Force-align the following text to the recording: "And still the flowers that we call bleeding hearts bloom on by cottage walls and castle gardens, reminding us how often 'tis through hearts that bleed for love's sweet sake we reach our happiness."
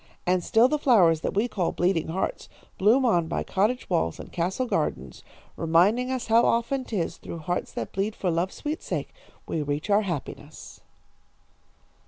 "And 0.25 0.43
still 0.43 0.67
the 0.67 0.79
flowers 0.79 1.21
that 1.21 1.35
we 1.35 1.47
call 1.47 1.71
bleeding 1.73 2.07
hearts 2.07 2.49
bloom 2.79 3.05
on 3.05 3.27
by 3.27 3.43
cottage 3.43 3.87
walls 3.87 4.19
and 4.19 4.31
castle 4.31 4.65
gardens, 4.65 5.23
reminding 5.55 6.09
us 6.09 6.25
how 6.25 6.43
often 6.43 6.83
'tis 6.83 7.17
through 7.17 7.37
hearts 7.37 7.71
that 7.73 7.91
bleed 7.91 8.15
for 8.15 8.31
love's 8.31 8.55
sweet 8.55 8.81
sake 8.81 9.13
we 9.45 9.61
reach 9.61 9.91
our 9.91 10.01
happiness." 10.01 10.81